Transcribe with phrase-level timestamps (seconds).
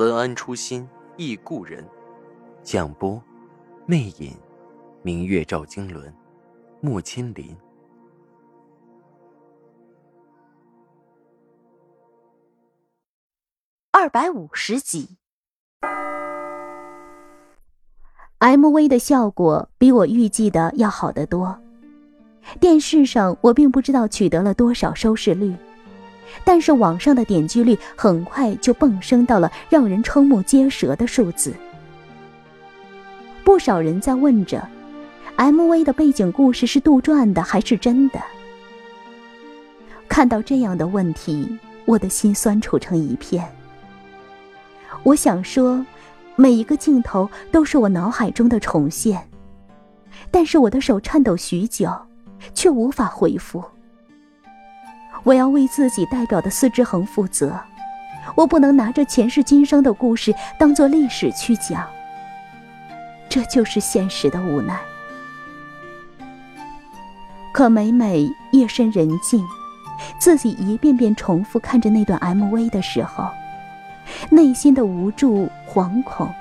[0.00, 1.86] 文安初心忆故人，
[2.62, 3.22] 蒋波，
[3.84, 4.34] 魅影，
[5.02, 6.10] 明月照经纶，
[6.80, 7.54] 木千林。
[13.90, 15.18] 二百五十集
[18.38, 21.60] ，MV 的效果比我预计的要好得多。
[22.58, 25.54] 电视上我并不知道取得了多少收视率。
[26.44, 31.54] 但是网上的点击率很快就蹦升到了让人瞠目结舌的数字。
[33.44, 34.66] 不少人在问着
[35.36, 38.20] ，MV 的背景故事是杜撰的还是真的？
[40.08, 43.44] 看到这样的问题，我的心酸楚成一片。
[45.02, 45.84] 我想说，
[46.36, 49.28] 每一个镜头都是我脑海中的重现，
[50.30, 51.90] 但是我的手颤抖许久，
[52.54, 53.64] 却无法回复。
[55.22, 57.60] 我要为自己代表的司之恒负责，
[58.34, 61.86] 我不能拿着前世今生的故事当做历史去讲。
[63.28, 64.80] 这就是现实的无奈。
[67.52, 69.44] 可每每夜深人静，
[70.18, 73.28] 自己一遍遍重复看着那段 MV 的时候，
[74.30, 76.32] 内心的无助、惶恐，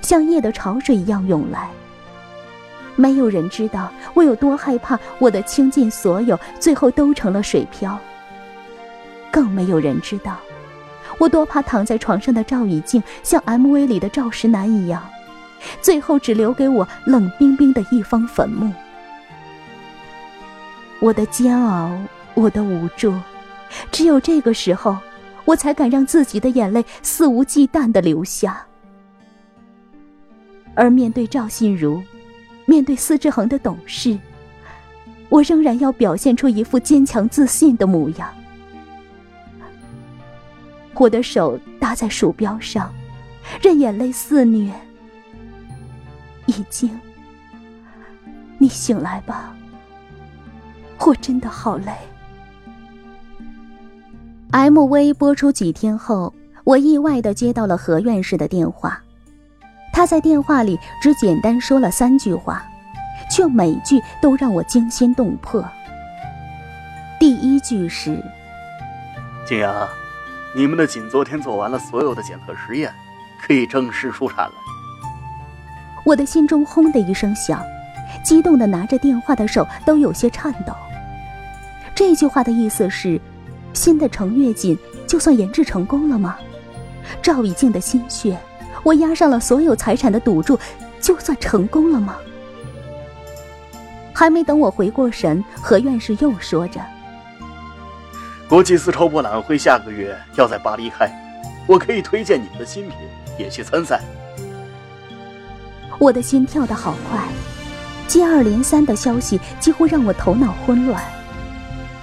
[0.00, 1.68] 像夜的潮水一样涌来。
[2.96, 7.98] 没有人知道我有多害怕，我的倾尽所有，最后都成了水漂。
[9.34, 10.38] 更没有人知道，
[11.18, 15.02] 我多怕躺在床上的赵以静像 MV 里的赵石南一样，
[15.82, 18.72] 最后只留给我冷冰冰的一方坟墓。
[21.00, 21.90] 我的煎熬，
[22.34, 23.12] 我的无助，
[23.90, 24.96] 只有这个时候，
[25.44, 28.64] 我才敢让自己的眼泪肆无忌惮的流下。
[30.76, 32.00] 而面对赵信如，
[32.66, 34.16] 面对司之恒的懂事，
[35.28, 38.32] 我仍然要表现出一副坚强自信的模样。
[40.96, 42.92] 我的手搭在鼠标上，
[43.60, 44.72] 任眼泪肆虐。
[46.46, 46.90] 已经，
[48.58, 49.54] 你醒来吧。
[51.00, 51.92] 我真的好累。
[54.52, 56.32] MV 播出几天后，
[56.64, 59.02] 我意外的接到了何院士的电话。
[59.92, 62.64] 他在电话里只简单说了三句话，
[63.30, 65.64] 却每句都让我惊心动魄。
[67.18, 68.22] 第一句是
[69.46, 69.88] ：“静阳。”
[70.56, 72.94] 你们的锦昨天做完了所有的检测实验，
[73.44, 74.54] 可以正式出产了。
[76.04, 77.60] 我的心中轰的一声响，
[78.22, 80.72] 激动的拿着电话的手都有些颤抖。
[81.92, 83.20] 这句话的意思是，
[83.72, 84.78] 新的程月锦
[85.08, 86.36] 就算研制成功了吗？
[87.20, 88.38] 赵以静的心血，
[88.84, 90.56] 我押上了所有财产的赌注，
[91.00, 92.16] 就算成功了吗？
[94.12, 96.80] 还没等我回过神，何院士又说着。
[98.46, 101.10] 国际丝绸博览会下个月要在巴黎开，
[101.66, 102.96] 我可以推荐你们的新品
[103.38, 104.00] 也去参赛。
[105.98, 107.18] 我的心跳得好快，
[108.06, 111.02] 接二连三的消息几乎让我头脑混乱。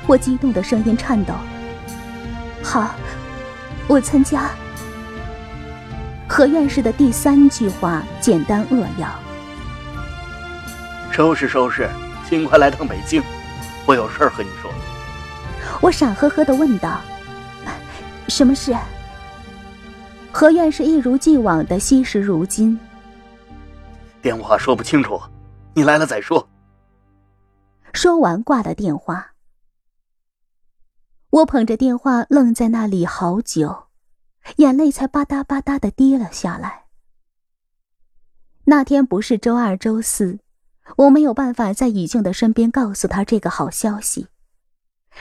[0.07, 1.33] 我激动的声音颤抖
[2.63, 2.95] ：“好，
[3.87, 4.49] 我参加。”
[6.27, 9.07] 何院士的第三句话简单扼要
[11.11, 11.87] ：“收拾收拾，
[12.27, 13.21] 尽快来趟北京，
[13.85, 14.71] 我有事儿和你说。”
[15.79, 17.01] 我傻呵呵的问道
[18.27, 18.75] ：“什么事？”
[20.33, 22.79] 何院士一如既往的惜时如金。
[24.21, 25.19] 电话说不清楚，
[25.73, 26.47] 你来了再说。
[27.93, 29.33] 说完挂了电话。
[31.29, 33.87] 我捧着电话愣在那里好久，
[34.57, 36.85] 眼泪才吧嗒吧嗒的滴了下来。
[38.65, 40.39] 那天不是周二、周四，
[40.97, 44.27] 我没有办法在以静的身边告诉她这个好消息。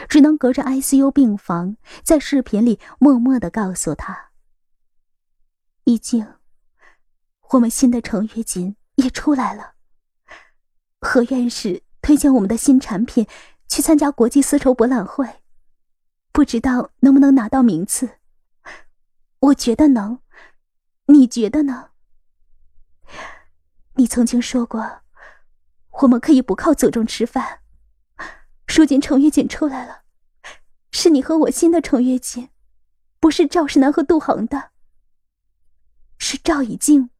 [0.09, 4.31] 只能隔着 ICU 病房，在视频里默默的告诉他
[5.85, 6.35] ：“已经，
[7.51, 9.75] 我们新的程月锦也出来了。
[11.01, 13.27] 何院士推荐我们的新产品
[13.69, 15.43] 去参加国际丝绸博览会，
[16.33, 18.19] 不知道能不能拿到名次？
[19.41, 20.21] 我觉得能，
[21.07, 21.91] 你觉得呢？
[23.95, 25.03] 你曾经说过，
[26.03, 27.60] 我们可以不靠祖宗吃饭。”
[28.79, 30.03] 如今程月锦出来了，
[30.91, 32.49] 是你和我新的程月锦，
[33.19, 34.71] 不是赵世南和杜恒的。
[36.17, 37.11] 是赵以静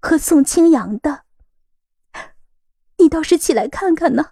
[0.00, 1.24] 和宋清扬的。
[2.98, 4.26] 你倒是起来看看呢。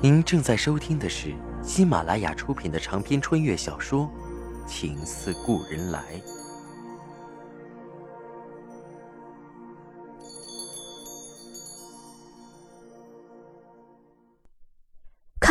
[0.00, 4.10] 您正在收听的是喜马拉雅出品的长篇穿越小说
[4.66, 6.00] 《情似故人来》。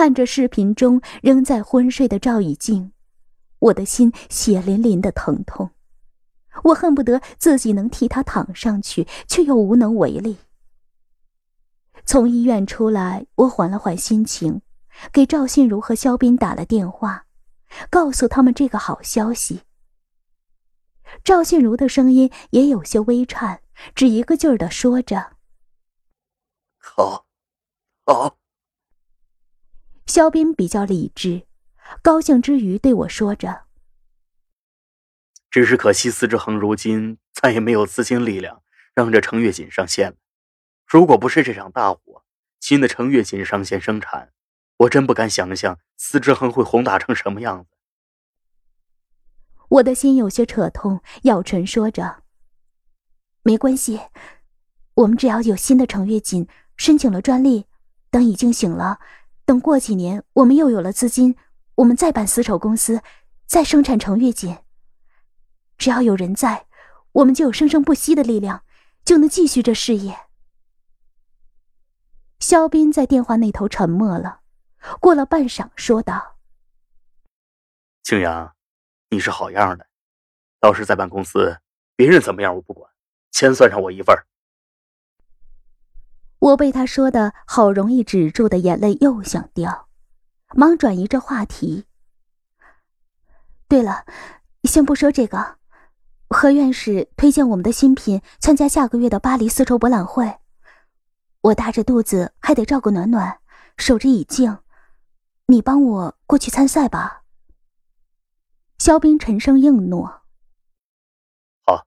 [0.04, 2.92] 看着视频中仍在昏睡的赵以静，
[3.60, 5.70] 我的心血淋淋的疼痛，
[6.66, 10.40] 我恨不得自己能替他躺上去，却又无能为力。
[12.04, 14.62] 从医院出来，我缓了缓心情，
[15.14, 17.26] 给赵信如和肖斌打了电话，
[17.90, 19.62] 告诉他们这个好消息。
[21.24, 23.62] 赵信如的声音也有些微颤，
[23.96, 25.38] 只一个劲儿的说着
[26.78, 27.26] ：“好，
[28.06, 28.36] 好。”
[30.06, 31.44] 肖斌比较理智，
[32.02, 33.64] 高兴之余对我说着
[35.50, 38.62] ：“只是可惜，司之恒如今再也没有资金力量
[38.94, 40.18] 让这程月锦上线了。”
[40.86, 42.24] 如果不是这场大火，
[42.60, 44.34] 新的程月锦上线生产，
[44.78, 47.70] 我真不敢想象司之恒会宏大成什么样子。
[49.70, 52.24] 我的心有些扯痛，咬唇说着
[53.42, 54.00] ：“没关系，
[54.96, 56.48] 我们只要有新的程月锦，
[56.78, 57.66] 申请了专利，
[58.12, 59.00] 等已经醒了，
[59.46, 61.36] 等过几年我们又有了资金，
[61.76, 63.02] 我们再办丝绸公司，
[63.46, 64.58] 再生产程月锦。
[65.78, 66.66] 只要有人在，
[67.12, 68.64] 我们就有生生不息的力量，
[69.04, 70.18] 就能继续这事业。”
[72.40, 74.42] 肖斌在电话那头沉默了，
[75.00, 76.38] 过了半晌，说道
[78.04, 78.54] ：“青阳，
[79.10, 79.88] 你是好样的，
[80.60, 81.58] 倒是在办公司，
[81.96, 82.90] 别人怎么样我不管，
[83.32, 84.16] 钱算上我一份
[86.44, 89.88] 我被他说的好容易止住的眼泪又想掉，
[90.54, 91.86] 忙转移着话题。
[93.70, 94.06] 对了，
[94.64, 95.56] 先不说这个，
[96.28, 100.40] 何院士推荐我们的新品参加下个月的巴黎丝绸博览会。
[101.44, 103.40] 我大着肚子还得照顾暖暖，
[103.78, 104.58] 守着以静，
[105.46, 107.24] 你帮我过去参赛吧。
[108.78, 110.24] 肖冰沉声应诺。
[111.66, 111.86] 好。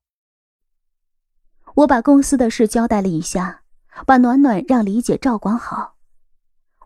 [1.75, 3.65] 我把公司的事交代了一下，
[4.05, 5.97] 把暖暖让李姐照管好。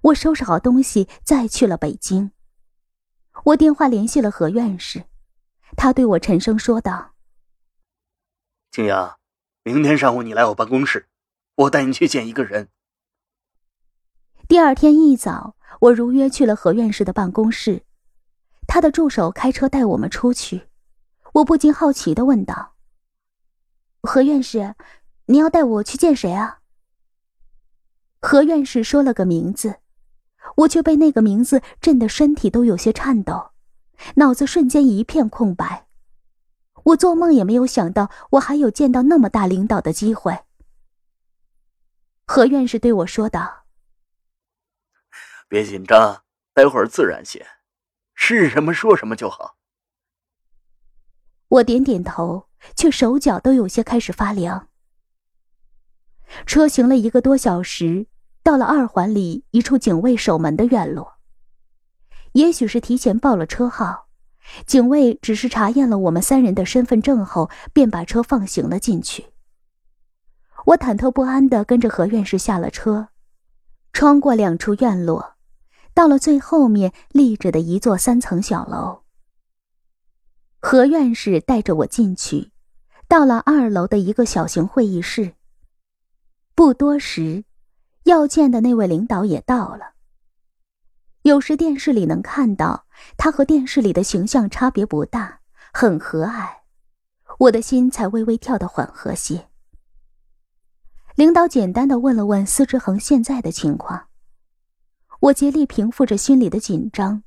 [0.02, 2.32] 我收拾好东西，再去了北京。
[3.44, 5.04] 我电话联系了何院士，
[5.76, 7.12] 他对我沉声说道
[8.70, 9.18] ：“静阳，
[9.62, 11.08] 明天上午你来我办公室。”
[11.56, 12.70] 我带你去见一个人。
[14.48, 17.84] 第二天一早，我如约去了何院士的办公室，
[18.66, 20.68] 他的助手开车带我们出去。
[21.34, 22.76] 我不禁好奇的问道
[24.00, 24.74] ：“何院士，
[25.26, 26.59] 你要带我去见谁啊？”
[28.20, 29.80] 何院士说了个名字，
[30.56, 33.52] 我却被那个名字震得身体都有些颤抖，
[34.16, 35.86] 脑子瞬间一片空白。
[36.84, 40.40] 我做梦也没有想到，我还有见到那么大领导的机会。
[42.26, 43.64] 何院士对我说道
[45.48, 46.22] ：“别紧张，
[46.54, 47.46] 待会儿自然些，
[48.14, 49.56] 是什么说什么就好。”
[51.48, 54.69] 我点点头，却手脚都有些开始发凉。
[56.46, 58.06] 车行了一个多小时，
[58.42, 61.14] 到了二环里一处警卫守门的院落。
[62.32, 64.06] 也许是提前报了车号，
[64.66, 69.26] 警卫只是查验了我们三人的身份证后，便把车放行了进去。
[70.66, 73.08] 我忐忑不安地跟着何院士下了车，
[73.92, 75.34] 穿过两处院落，
[75.92, 79.02] 到了最后面立着的一座三层小楼。
[80.60, 82.52] 何院士带着我进去，
[83.08, 85.32] 到了二楼的一个小型会议室。
[86.60, 87.46] 不多时，
[88.02, 89.94] 要见的那位领导也到了。
[91.22, 92.84] 有时电视里能看到
[93.16, 95.40] 他和电视里的形象差别不大，
[95.72, 96.50] 很和蔼，
[97.38, 99.48] 我的心才微微跳得缓和些。
[101.14, 104.08] 领导简单的问了问司之恒现在的情况，
[105.20, 107.22] 我竭力平复着心里的紧张，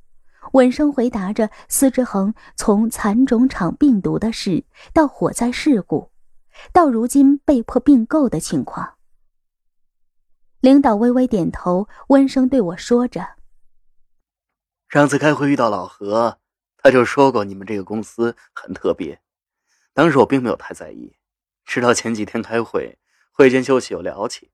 [0.52, 4.64] 稳声回答着司之恒从蚕种场病毒的事
[4.94, 6.12] 到火灾事故，
[6.72, 8.94] 到如今被迫并购的情况。
[10.64, 13.36] 领导微微点头，温声对我说着
[14.88, 16.40] ：“上次开会遇到老何，
[16.78, 19.22] 他就说过你们这个公司很特别，
[19.92, 21.18] 当时我并没有太在意，
[21.66, 22.98] 直到前几天开会。”
[23.34, 24.54] 会间休息又聊起，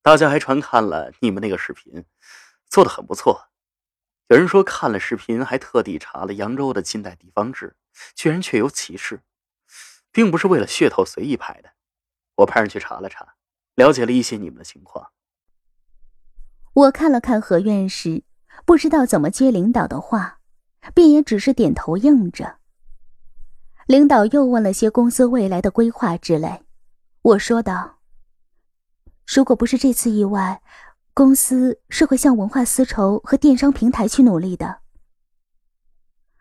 [0.00, 2.06] 大家还传看了你们那个视频，
[2.66, 3.48] 做的很不错。
[4.28, 7.76] 有人说看了视频，还特地查了扬州的近代地方志，
[8.14, 9.20] 居然确有其事，
[10.10, 11.72] 并不是为了噱头随意拍的。
[12.36, 13.34] 我派人去查了查，
[13.74, 15.12] 了解了一些你们的情况。
[16.72, 18.22] 我看了看何院士，
[18.64, 20.38] 不知道怎么接领导的话，
[20.94, 22.58] 便也只是点头应着。
[23.86, 26.64] 领导又问了些公司未来的规划之类，
[27.22, 27.98] 我说道
[29.26, 30.62] ：“如果不是这次意外，
[31.12, 34.82] 公司是会向文化丝绸和电商平台去努力的。”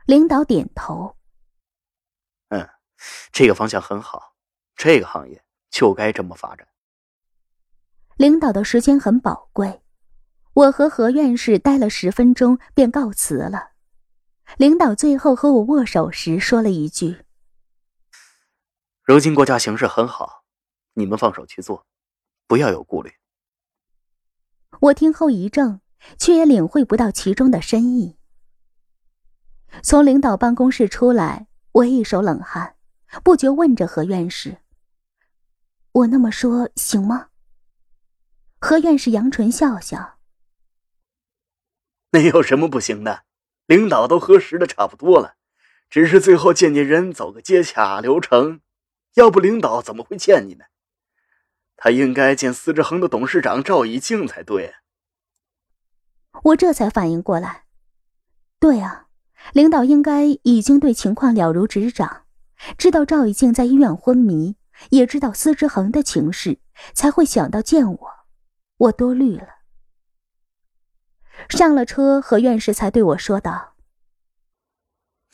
[0.05, 1.15] 领导点头
[2.49, 2.69] ：“嗯，
[3.31, 4.35] 这个方向很好，
[4.75, 6.67] 这个行业就该这么发展。”
[8.15, 9.81] 领导的时间很宝贵，
[10.53, 13.71] 我和何院士待了十分钟便告辞了。
[14.57, 17.23] 领导最后和我握手时说了一句。
[19.03, 20.43] 如今国家形势很好，
[20.93, 21.85] 你们放手去做，
[22.47, 23.11] 不要有顾虑。
[24.79, 25.81] 我听后一怔，
[26.17, 28.17] 却也领会不到其中的深意。
[29.83, 32.75] 从领导办公室出来，我一手冷汗，
[33.23, 34.57] 不觉问着何院士
[35.91, 37.27] ：“我那么说行吗？”
[38.59, 40.17] 何院士扬唇笑笑
[42.11, 43.23] ：“那有什么不行的？
[43.67, 45.35] 领导都核实的差不多了，
[45.89, 48.61] 只是最后见见人，走个接洽流程。”
[49.15, 50.65] 要不领导怎么会见你呢？
[51.75, 54.75] 他应该见司之恒的董事长赵以静才对。
[56.43, 57.63] 我这才反应过来，
[58.59, 59.07] 对啊，
[59.51, 62.25] 领导应该已经对情况了如指掌，
[62.77, 64.57] 知道赵以静在医院昏迷，
[64.91, 66.59] 也知道司之恒的情势，
[66.93, 68.09] 才会想到见我。
[68.77, 69.47] 我多虑了。
[71.57, 73.73] 上了车，何院士才对我说道：“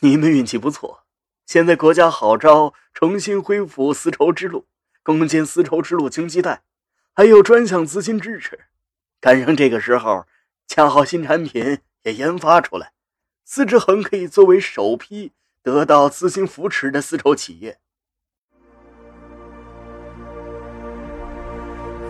[0.00, 1.04] 你们运气不错。”
[1.46, 4.66] 现在国家号召重新恢复丝绸之路，
[5.04, 6.62] 攻坚丝绸之路经济带，
[7.14, 8.66] 还有专项资金支持。
[9.20, 10.26] 赶上这个时候，
[10.66, 12.92] 恰好新产品也研发出来，
[13.44, 15.32] 丝之恒可以作为首批
[15.62, 17.78] 得到资金扶持的丝绸企业。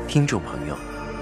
[0.08, 0.74] 听众朋友，